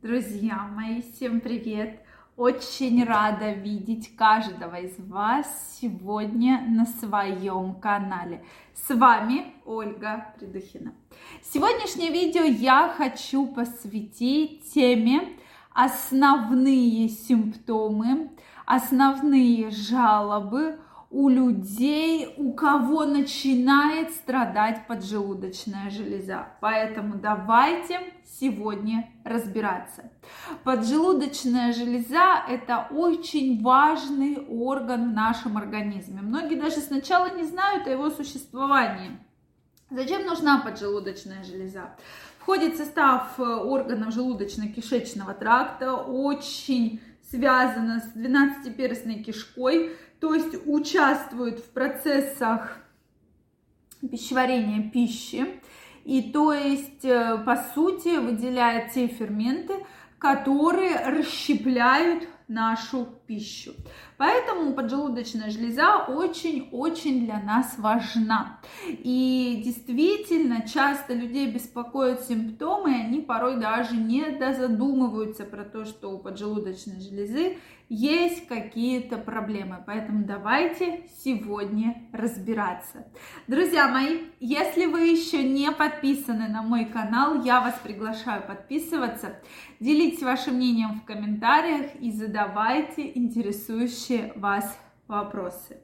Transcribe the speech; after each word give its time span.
Друзья 0.00 0.70
мои, 0.76 1.02
всем 1.02 1.40
привет! 1.40 1.98
Очень 2.36 3.02
рада 3.02 3.50
видеть 3.50 4.14
каждого 4.14 4.76
из 4.76 4.96
вас 4.96 5.76
сегодня 5.80 6.64
на 6.68 6.86
своем 6.86 7.74
канале. 7.74 8.44
С 8.74 8.94
вами 8.94 9.54
Ольга 9.64 10.32
Придухина. 10.38 10.92
Сегодняшнее 11.42 12.12
видео 12.12 12.44
я 12.44 12.94
хочу 12.96 13.48
посвятить 13.48 14.72
теме 14.72 15.30
основные 15.72 17.08
симптомы, 17.08 18.30
основные 18.66 19.70
жалобы 19.70 20.78
у 21.10 21.30
людей, 21.30 22.34
у 22.36 22.52
кого 22.52 23.06
начинает 23.06 24.10
страдать 24.10 24.86
поджелудочная 24.86 25.88
железа. 25.90 26.48
Поэтому 26.60 27.14
давайте 27.14 28.00
сегодня 28.24 29.10
разбираться. 29.24 30.10
Поджелудочная 30.64 31.72
железа– 31.72 32.44
это 32.48 32.88
очень 32.90 33.62
важный 33.62 34.36
орган 34.48 35.10
в 35.10 35.14
нашем 35.14 35.56
организме. 35.56 36.20
Многие 36.20 36.56
даже 36.56 36.76
сначала 36.76 37.34
не 37.34 37.44
знают 37.44 37.86
о 37.86 37.90
его 37.90 38.10
существовании. 38.10 39.18
Зачем 39.90 40.26
нужна 40.26 40.58
поджелудочная 40.58 41.42
железа? 41.42 41.96
Входит 42.38 42.74
в 42.74 42.78
состав 42.78 43.38
э, 43.38 43.42
органов 43.42 44.14
желудочно-кишечного 44.14 45.34
тракта, 45.38 45.94
очень 45.94 47.00
связана 47.30 48.00
с 48.00 48.16
12-перстной 48.16 49.22
кишкой, 49.22 49.96
то 50.20 50.34
есть 50.34 50.56
участвует 50.66 51.60
в 51.60 51.70
процессах 51.70 52.78
пищеварения 54.00 54.90
пищи, 54.90 55.60
и 56.04 56.22
то 56.32 56.52
есть, 56.52 57.04
э, 57.04 57.38
по 57.44 57.56
сути, 57.74 58.16
выделяет 58.16 58.92
те 58.92 59.08
ферменты, 59.08 59.74
которые 60.18 60.96
расщепляют 61.06 62.28
нашу 62.48 63.17
пищу. 63.28 63.74
Поэтому 64.16 64.72
поджелудочная 64.72 65.50
железа 65.50 65.98
очень-очень 66.08 67.26
для 67.26 67.40
нас 67.40 67.78
важна. 67.78 68.60
И 68.88 69.62
действительно, 69.64 70.66
часто 70.66 71.12
людей 71.12 71.52
беспокоят 71.52 72.24
симптомы, 72.24 72.90
и 72.90 73.02
они 73.02 73.20
порой 73.20 73.60
даже 73.60 73.94
не 73.94 74.30
дозадумываются 74.30 75.44
про 75.44 75.64
то, 75.64 75.84
что 75.84 76.10
у 76.10 76.18
поджелудочной 76.18 77.00
железы 77.00 77.58
есть 77.88 78.46
какие-то 78.48 79.16
проблемы. 79.16 79.82
Поэтому 79.86 80.24
давайте 80.24 81.08
сегодня 81.24 82.08
разбираться. 82.12 83.06
Друзья 83.46 83.88
мои, 83.88 84.24
если 84.40 84.86
вы 84.86 85.08
еще 85.08 85.42
не 85.42 85.70
подписаны 85.72 86.48
на 86.48 86.62
мой 86.62 86.84
канал, 86.84 87.42
я 87.42 87.60
вас 87.60 87.78
приглашаю 87.82 88.42
подписываться. 88.46 89.40
Делитесь 89.80 90.22
вашим 90.22 90.56
мнением 90.56 91.00
в 91.00 91.04
комментариях 91.04 91.94
и 92.00 92.12
задавайте 92.12 93.10
интересующие 93.18 94.32
вас 94.36 94.78
вопросы. 95.06 95.78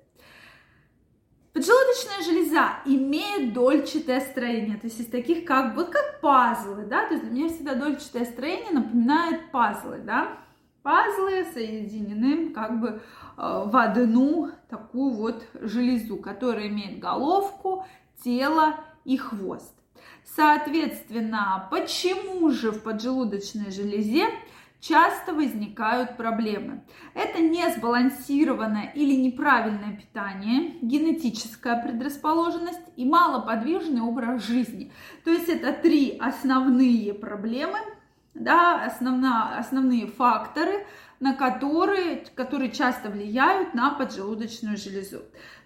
Поджелудочная 1.53 2.25
железа 2.25 2.69
имеет 2.85 3.53
дольчатое 3.53 4.21
строение, 4.21 4.77
то 4.77 4.87
есть 4.87 4.99
из 4.99 5.07
таких 5.07 5.45
как, 5.45 5.77
вот 5.77 5.89
как 5.91 6.21
пазлы, 6.21 6.85
да, 6.85 7.07
то 7.07 7.15
есть 7.15 7.25
для 7.25 7.33
меня 7.33 7.49
всегда 7.49 7.75
дольчатое 7.75 8.25
строение 8.25 8.73
напоминает 8.73 9.53
пазлы, 9.53 9.99
да, 9.99 10.39
пазлы 10.83 11.47
соединены 11.53 12.51
как 12.51 12.81
бы 12.81 12.89
э, 12.89 13.01
в 13.37 13.77
одну 13.77 14.51
такую 14.69 15.13
вот 15.13 15.45
железу, 15.55 16.17
которая 16.17 16.67
имеет 16.67 16.99
головку, 16.99 17.87
тело 18.25 18.75
и 19.05 19.17
хвост. 19.17 19.75
Соответственно, 20.25 21.69
почему 21.71 22.51
же 22.51 22.73
в 22.73 22.83
поджелудочной 22.83 23.71
железе 23.71 24.27
часто 24.87 25.33
возникают 25.33 26.17
проблемы. 26.17 26.83
Это 27.15 27.41
несбалансированное 27.41 28.93
или 28.95 29.15
неправильное 29.15 29.97
питание, 29.97 30.75
генетическая 30.83 31.83
предрасположенность 31.83 32.81
и 32.97 33.07
малоподвижный 33.07 34.03
образ 34.03 34.47
жизни. 34.47 34.93
То 35.25 35.31
есть 35.31 35.49
это 35.49 35.73
три 35.73 36.19
основные 36.19 37.15
проблемы, 37.15 37.79
да, 38.35 38.85
основна, 38.85 39.57
основные 39.59 40.07
факторы, 40.07 40.87
на 41.25 41.33
которые, 41.33 42.23
которые 42.35 42.71
часто 42.71 43.09
влияют 43.09 43.73
на 43.73 43.89
поджелудочную 43.95 44.77
железу. 44.77 45.23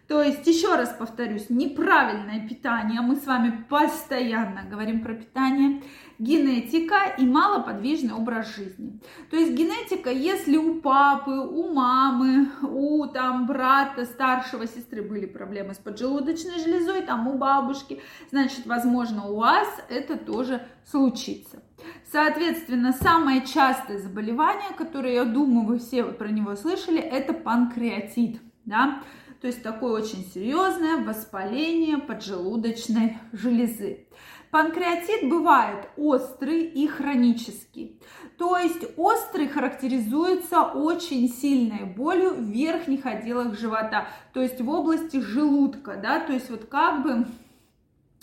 То 0.06 0.22
есть, 0.22 0.46
еще 0.46 0.76
раз 0.76 0.94
повторюсь, 0.96 1.50
неправильное 1.50 2.48
питание, 2.48 3.00
мы 3.00 3.16
с 3.16 3.26
вами 3.26 3.66
постоянно 3.68 4.62
говорим 4.70 5.02
про 5.02 5.14
питание, 5.14 5.82
генетика 6.20 7.12
и 7.18 7.26
малоподвижный 7.26 8.14
образ 8.14 8.54
жизни. 8.54 9.00
То 9.30 9.36
есть 9.36 9.52
генетика, 9.52 10.10
если 10.10 10.56
у 10.56 10.80
папы, 10.80 11.32
у 11.32 11.74
мамы, 11.74 12.48
у 12.62 13.06
там 13.06 13.48
брата, 13.48 14.04
старшего 14.04 14.68
сестры 14.68 15.02
были 15.02 15.26
проблемы 15.26 15.74
с 15.74 15.78
поджелудочной 15.78 16.60
железой, 16.60 17.02
там 17.02 17.26
у 17.26 17.36
бабушки, 17.36 18.00
значит, 18.30 18.64
возможно, 18.64 19.26
у 19.26 19.38
вас 19.38 19.68
это 19.88 20.16
тоже 20.16 20.62
случится. 20.84 21.62
Соответственно, 22.10 22.92
самое 22.92 23.46
частое 23.46 23.98
заболевание, 23.98 24.70
которое, 24.76 25.14
я 25.14 25.24
думаю, 25.24 25.47
вы 25.64 25.78
все 25.78 26.04
про 26.04 26.28
него 26.28 26.56
слышали, 26.56 27.00
это 27.00 27.32
панкреатит. 27.32 28.40
Да? 28.64 29.02
То 29.40 29.46
есть 29.46 29.62
такое 29.62 29.92
очень 29.92 30.24
серьезное 30.24 31.04
воспаление 31.04 31.98
поджелудочной 31.98 33.18
железы. 33.32 34.06
Панкреатит 34.50 35.28
бывает 35.28 35.88
острый 35.96 36.62
и 36.64 36.86
хронический. 36.86 38.00
То 38.38 38.56
есть 38.56 38.84
острый 38.96 39.46
характеризуется 39.46 40.62
очень 40.62 41.28
сильной 41.28 41.84
болью 41.84 42.34
в 42.34 42.42
верхних 42.42 43.04
отделах 43.04 43.58
живота, 43.58 44.08
то 44.32 44.40
есть 44.40 44.60
в 44.60 44.68
области 44.70 45.20
желудка, 45.20 45.96
да, 46.02 46.20
то 46.20 46.32
есть 46.32 46.48
вот 46.50 46.64
как 46.64 47.02
бы 47.02 47.26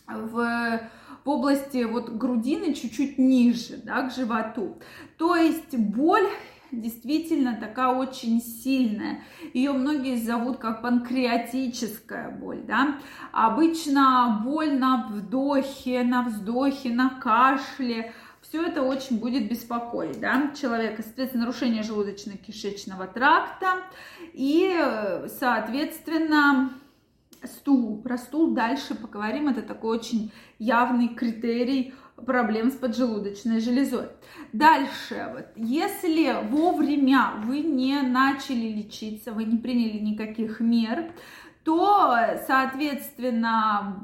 в 0.07 0.89
в 1.25 1.29
области 1.29 1.83
вот 1.83 2.09
грудины 2.09 2.73
чуть-чуть 2.75 3.17
ниже, 3.17 3.77
да, 3.83 4.07
к 4.07 4.13
животу. 4.13 4.77
То 5.17 5.35
есть 5.35 5.75
боль 5.75 6.29
действительно 6.81 7.55
такая 7.55 7.95
очень 7.95 8.41
сильная. 8.41 9.23
Ее 9.53 9.73
многие 9.73 10.17
зовут 10.17 10.57
как 10.57 10.81
панкреатическая 10.81 12.29
боль, 12.29 12.61
да. 12.67 12.97
Обычно 13.31 14.41
боль 14.43 14.77
на 14.77 15.07
вдохе, 15.07 16.03
на 16.03 16.23
вздохе, 16.23 16.89
на 16.89 17.09
кашле, 17.09 18.13
все 18.41 18.61
это 18.61 18.83
очень 18.83 19.19
будет 19.19 19.49
беспокоить 19.49 20.19
да, 20.19 20.51
человека. 20.59 21.01
Соответственно, 21.01 21.45
нарушение 21.45 21.81
желудочно-кишечного 21.81 23.11
тракта 23.11 23.81
и, 24.33 24.71
соответственно, 25.39 26.71
стул. 27.43 28.01
Про 28.01 28.17
стул 28.17 28.53
дальше 28.53 28.95
поговорим. 28.95 29.47
Это 29.47 29.61
такой 29.61 29.97
очень 29.97 30.31
явный 30.59 31.09
критерий 31.09 31.93
проблем 32.15 32.71
с 32.71 32.75
поджелудочной 32.75 33.59
железой. 33.59 34.07
Дальше, 34.53 35.31
вот, 35.33 35.45
если 35.55 36.35
вовремя 36.49 37.33
вы 37.43 37.59
не 37.59 38.01
начали 38.01 38.67
лечиться, 38.67 39.33
вы 39.33 39.43
не 39.43 39.57
приняли 39.57 39.99
никаких 39.99 40.59
мер, 40.59 41.11
то, 41.63 42.15
соответственно, 42.47 44.03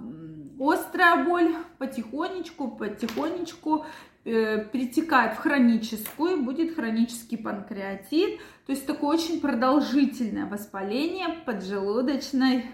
острая 0.59 1.23
боль 1.25 1.55
потихонечку, 1.77 2.71
потихонечку 2.71 3.85
э, 4.25 4.65
перетекает 4.65 5.33
в 5.33 5.37
хроническую, 5.37 6.43
будет 6.43 6.75
хронический 6.75 7.37
панкреатит, 7.37 8.39
то 8.65 8.71
есть 8.71 8.85
такое 8.85 9.17
очень 9.17 9.39
продолжительное 9.39 10.47
воспаление 10.47 11.29
поджелудочной 11.45 12.65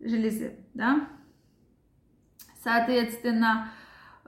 железы, 0.00 0.56
да. 0.74 1.08
Соответственно, 2.62 3.70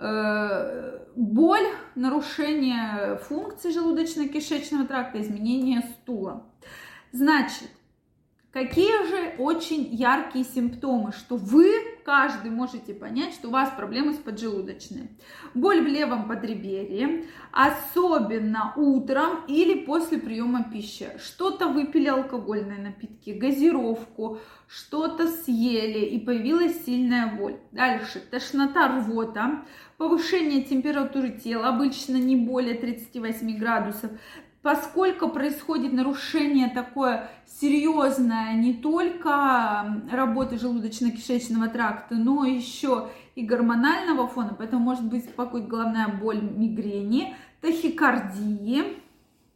боль, 0.00 1.66
нарушение 1.94 3.18
функции 3.18 3.70
желудочно-кишечного 3.70 4.86
тракта, 4.86 5.20
изменение 5.20 5.82
стула. 5.82 6.46
Значит, 7.12 7.68
какие 8.52 9.06
же 9.08 9.34
очень 9.38 9.84
яркие 9.94 10.44
симптомы, 10.44 11.12
что 11.12 11.36
вы 11.36 11.68
каждый 12.04 12.50
можете 12.50 12.94
понять, 12.94 13.34
что 13.34 13.48
у 13.48 13.50
вас 13.50 13.70
проблемы 13.70 14.14
с 14.14 14.18
поджелудочной. 14.18 15.10
Боль 15.54 15.80
в 15.82 15.86
левом 15.86 16.28
подреберье, 16.28 17.26
особенно 17.52 18.72
утром 18.76 19.44
или 19.46 19.84
после 19.84 20.18
приема 20.18 20.64
пищи. 20.64 21.08
Что-то 21.18 21.68
выпили 21.68 22.08
алкогольные 22.08 22.78
напитки, 22.78 23.30
газировку, 23.30 24.38
что-то 24.68 25.28
съели 25.28 26.04
и 26.04 26.18
появилась 26.18 26.84
сильная 26.84 27.34
боль. 27.36 27.56
Дальше 27.72 28.20
тошнота, 28.20 28.88
рвота, 28.88 29.64
повышение 29.96 30.62
температуры 30.62 31.30
тела, 31.30 31.68
обычно 31.68 32.16
не 32.16 32.36
более 32.36 32.74
38 32.74 33.58
градусов, 33.58 34.10
поскольку 34.62 35.28
происходит 35.28 35.92
нарушение 35.92 36.68
такое 36.68 37.30
серьезное 37.46 38.54
не 38.54 38.74
только 38.74 40.02
работы 40.10 40.56
желудочно-кишечного 40.56 41.68
тракта, 41.68 42.14
но 42.14 42.44
еще 42.44 43.08
и 43.34 43.42
гормонального 43.44 44.28
фона, 44.28 44.54
поэтому 44.56 44.82
может 44.82 45.04
быть 45.04 45.26
беспокоить 45.26 45.66
головная 45.66 46.08
боль 46.08 46.42
мигрени, 46.42 47.34
тахикардии, 47.60 48.98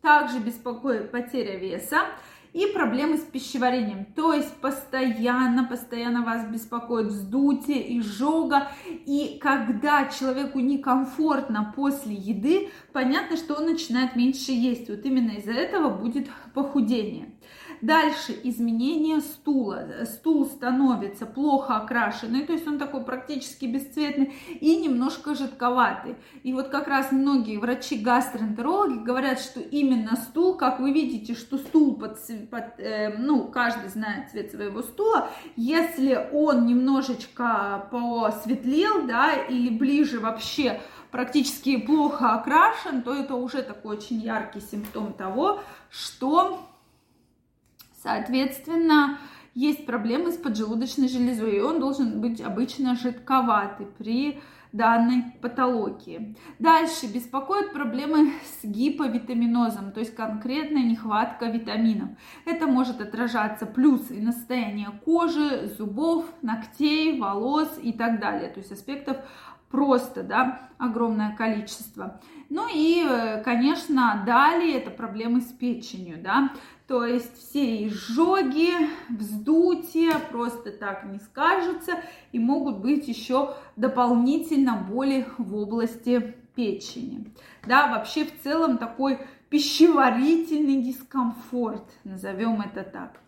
также 0.01 0.39
беспокоит 0.39 1.11
потеря 1.11 1.59
веса 1.59 1.99
и 2.55 2.67
проблемы 2.67 3.19
с 3.19 3.23
пищеварением. 3.23 4.06
То 4.15 4.33
есть 4.33 4.55
постоянно, 4.61 5.65
постоянно 5.65 6.23
вас 6.23 6.47
беспокоит 6.47 7.09
вздутие, 7.09 7.99
изжога. 7.99 8.69
И 8.87 9.39
когда 9.43 10.06
человеку 10.06 10.61
некомфортно 10.61 11.73
после 11.77 12.15
еды, 12.15 12.71
понятно, 12.93 13.37
что 13.37 13.55
он 13.55 13.67
начинает 13.67 14.15
меньше 14.17 14.53
есть. 14.53 14.89
Вот 14.89 15.05
именно 15.05 15.33
из-за 15.33 15.53
этого 15.53 15.91
будет 15.91 16.29
похудение. 16.55 17.35
Дальше 17.81 18.35
изменение 18.45 19.21
стула. 19.21 19.87
Стул 20.05 20.47
становится 20.47 21.27
плохо 21.27 21.77
окрашенный, 21.77 22.47
то 22.47 22.53
есть 22.53 22.67
он 22.67 22.79
такой 22.79 23.05
практически 23.05 23.67
бесцветный 23.67 24.33
и 24.61 24.77
немножко 24.77 25.35
жидковатый. 25.35 26.17
И 26.45 26.53
вот 26.53 26.69
как 26.69 26.89
раз 26.89 27.12
многие 27.12 27.59
врачи-гастроэнтерологи 27.59 29.05
говорят, 29.05 29.41
что 29.41 29.61
именно 29.61 30.17
стул, 30.17 30.55
как 30.55 30.81
вы 30.81 30.93
видите, 30.93 31.35
что 31.35 31.59
стул 31.59 31.97
под, 31.97 32.19
ну, 33.19 33.49
каждый 33.49 33.88
знает 33.88 34.31
цвет 34.31 34.50
своего 34.50 34.82
стула, 34.82 35.31
если 35.56 36.29
он 36.32 36.67
немножечко 36.67 37.88
посветлел, 37.91 39.06
да, 39.06 39.32
или 39.35 39.76
ближе 39.76 40.20
вообще 40.20 40.81
практически 41.11 41.76
плохо 41.76 42.35
окрашен, 42.35 43.02
то 43.02 43.14
это 43.14 43.35
уже 43.35 43.62
такой 43.62 43.96
очень 43.96 44.20
яркий 44.20 44.61
симптом 44.61 45.12
того, 45.12 45.61
что 45.91 46.69
Соответственно, 48.05 49.19
есть 49.55 49.87
проблемы 49.87 50.31
с 50.31 50.37
поджелудочной 50.37 51.08
железой, 51.08 51.56
и 51.56 51.61
он 51.61 51.81
должен 51.81 52.20
быть 52.20 52.43
обычно 52.43 52.96
жидковатый. 52.96 53.87
При 53.87 54.43
данной 54.75 55.23
патологии. 55.41 56.37
Дальше 56.59 57.06
беспокоят 57.06 57.73
проблемы 57.73 58.32
с 58.44 58.65
гиповитаминозом, 58.65 59.93
то 59.93 60.00
есть 60.00 60.15
конкретная 60.17 60.82
нехватка 60.82 61.47
витаминов. 61.47 62.11
Это 62.44 62.67
может 62.67 63.00
отражаться 63.00 63.67
плюс 63.67 64.11
и 64.11 64.21
на 64.21 64.32
состояние 64.32 64.88
кожи, 65.05 65.69
зубов, 65.79 66.26
ногтей, 66.43 67.21
волос 67.21 67.79
и 67.81 67.93
так 67.93 68.19
далее. 68.19 68.50
То 68.50 68.59
есть 68.59 68.73
аспектов 68.73 69.19
просто, 69.71 70.23
да, 70.23 70.69
огромное 70.79 71.35
количество. 71.35 72.21
Ну 72.51 72.69
и, 72.73 73.05
э, 73.05 73.43
конечно, 73.43 74.23
далее 74.27 74.79
это 74.79 74.91
проблемы 74.91 75.41
с 75.41 75.53
печенью, 75.53 76.19
да, 76.23 76.51
то 76.87 77.05
есть 77.05 77.39
все 77.39 77.87
изжоги, 77.87 78.73
вздутия 79.09 80.19
просто 80.31 80.71
так 80.71 81.05
не 81.05 81.19
скажутся 81.19 81.93
и 82.33 82.39
могут 82.39 82.79
быть 82.79 83.09
еще 83.09 83.55
дополнительно 83.77 84.77
боли 84.77 85.27
в 85.39 85.57
области 85.57 86.35
печени. 86.55 87.33
Да, 87.67 87.89
вообще 87.89 88.25
в 88.25 88.43
целом 88.43 88.79
такой 88.79 89.19
пищеварительный 89.49 90.83
дискомфорт, 90.83 91.85
назовем 92.05 92.61
это 92.61 92.83
так. 92.83 93.21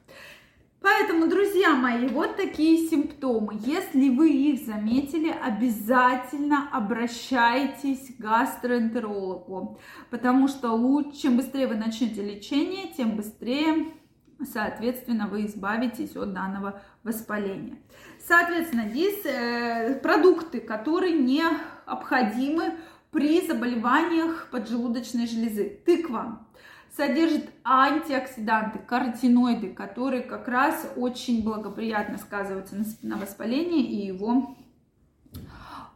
Поэтому, 0.87 1.27
друзья 1.27 1.75
мои, 1.75 2.07
вот 2.07 2.37
такие 2.37 2.89
симптомы. 2.89 3.59
Если 3.65 4.09
вы 4.09 4.31
их 4.31 4.65
заметили, 4.65 5.31
обязательно 5.31 6.69
обращайтесь 6.71 8.15
к 8.15 8.21
гастроэнтерологу, 8.21 9.81
потому 10.11 10.47
что 10.47 10.71
лучше, 10.71 11.23
чем 11.23 11.39
быстрее 11.39 11.67
вы 11.67 11.75
начнете 11.75 12.23
лечение, 12.23 12.95
тем 12.97 13.17
быстрее, 13.17 13.95
соответственно, 14.53 15.27
вы 15.27 15.47
избавитесь 15.47 16.15
от 16.15 16.33
данного 16.33 16.81
воспаления. 17.03 17.79
Соответственно, 18.25 18.89
здесь 18.89 19.27
э, 19.27 19.99
продукты, 20.01 20.61
которые 20.61 21.15
необходимы 21.15 22.75
при 23.11 23.45
заболеваниях 23.45 24.47
поджелудочной 24.53 25.27
железы. 25.27 25.81
Тыква, 25.85 26.47
содержит 26.97 27.51
антиоксиданты, 27.63 28.79
каротиноиды, 28.79 29.73
которые 29.73 30.23
как 30.23 30.49
раз 30.49 30.91
очень 30.97 31.45
благоприятно 31.45 32.17
сказываются 32.17 32.77
на 33.03 33.17
воспалении 33.17 33.85
и 33.85 34.07
его 34.07 34.57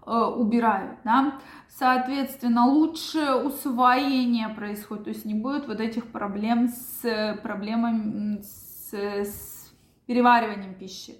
э, 0.06 0.10
убирают, 0.10 0.98
да. 1.04 1.40
Соответственно, 1.68 2.66
лучше 2.66 3.34
усвоение 3.34 4.50
происходит, 4.50 5.04
то 5.04 5.10
есть 5.10 5.24
не 5.24 5.34
будет 5.34 5.66
вот 5.66 5.80
этих 5.80 6.06
проблем 6.08 6.68
с 6.68 7.38
проблемами 7.42 8.42
с, 8.42 8.92
с 8.92 9.59
перевариванием 10.06 10.74
пищи. 10.74 11.14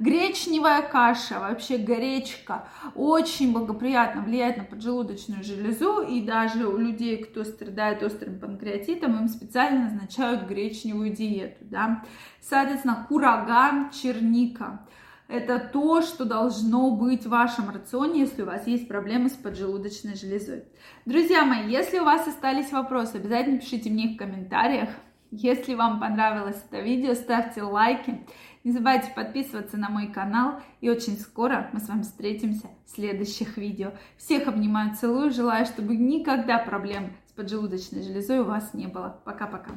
Гречневая 0.00 0.82
каша, 0.82 1.38
вообще 1.38 1.76
гречка, 1.76 2.66
очень 2.94 3.52
благоприятно 3.52 4.22
влияет 4.22 4.56
на 4.56 4.64
поджелудочную 4.64 5.44
железу, 5.44 6.02
и 6.02 6.20
даже 6.20 6.66
у 6.66 6.76
людей, 6.76 7.22
кто 7.22 7.44
страдает 7.44 8.02
острым 8.02 8.40
панкреатитом, 8.40 9.16
им 9.18 9.28
специально 9.28 9.84
назначают 9.84 10.48
гречневую 10.48 11.10
диету, 11.10 11.64
да. 11.64 12.02
Соответственно, 12.40 13.06
курага, 13.08 13.90
черника. 13.92 14.84
Это 15.28 15.58
то, 15.58 16.02
что 16.02 16.24
должно 16.24 16.90
быть 16.90 17.24
в 17.24 17.30
вашем 17.30 17.70
рационе, 17.70 18.20
если 18.20 18.42
у 18.42 18.46
вас 18.46 18.66
есть 18.66 18.88
проблемы 18.88 19.30
с 19.30 19.32
поджелудочной 19.32 20.16
железой. 20.16 20.64
Друзья 21.06 21.44
мои, 21.44 21.70
если 21.70 21.98
у 21.98 22.04
вас 22.04 22.26
остались 22.28 22.72
вопросы, 22.72 23.16
обязательно 23.16 23.58
пишите 23.58 23.90
мне 23.90 24.08
в 24.08 24.16
комментариях. 24.16 24.90
Если 25.36 25.74
вам 25.74 25.98
понравилось 25.98 26.62
это 26.70 26.80
видео, 26.80 27.14
ставьте 27.14 27.60
лайки. 27.60 28.24
Не 28.62 28.70
забывайте 28.70 29.10
подписываться 29.10 29.76
на 29.76 29.88
мой 29.88 30.06
канал. 30.06 30.60
И 30.80 30.88
очень 30.88 31.18
скоро 31.18 31.68
мы 31.72 31.80
с 31.80 31.88
вами 31.88 32.02
встретимся 32.02 32.68
в 32.86 32.90
следующих 32.90 33.56
видео. 33.56 33.90
Всех 34.16 34.46
обнимаю, 34.46 34.94
целую. 34.94 35.32
Желаю, 35.32 35.66
чтобы 35.66 35.96
никогда 35.96 36.58
проблем 36.58 37.12
с 37.26 37.32
поджелудочной 37.32 38.04
железой 38.04 38.40
у 38.40 38.44
вас 38.44 38.74
не 38.74 38.86
было. 38.86 39.20
Пока-пока. 39.24 39.72